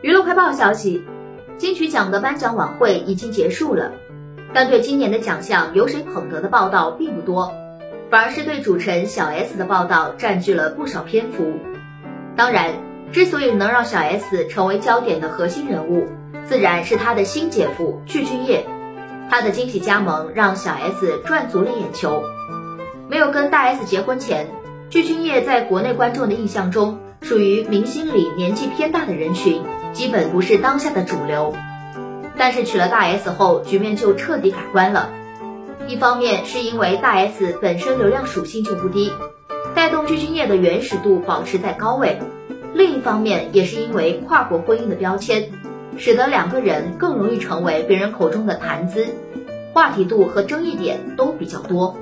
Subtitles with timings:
[0.00, 1.04] 娱乐快报消息，
[1.56, 3.90] 金曲奖的颁奖晚会已经结束了，
[4.54, 7.52] 但对今年的奖项由谁捧得的报道并不多，
[8.08, 11.52] 反而是对主持人小 S 的报道占据了不少篇幅。
[12.36, 12.74] 当然，
[13.10, 16.06] 之所以能让小 S 成为焦点的核心人物，
[16.44, 18.64] 自然是她的新姐夫具俊晔。
[19.28, 22.22] 他的惊喜加盟让小 S 赚足了眼球。
[23.10, 24.46] 没有跟大 S 结婚前，
[24.90, 29.60] 具俊晔在国内观众的印象中属于明星里年纪偏大的人群，
[29.92, 31.54] 基本不是当下的主流。
[32.38, 35.10] 但是娶了大 S 后，局面就彻底改观了。
[35.88, 39.12] 一方面是因为大 S 本身流量属性就不低，
[39.74, 42.16] 带动具俊晔的原始度保持在高位；
[42.72, 45.50] 另一方面也是因为跨国婚姻的标签，
[45.98, 49.06] 使得两个人更容易成为别人口中的谈资，
[49.74, 51.94] 话题度和争议点都比较多。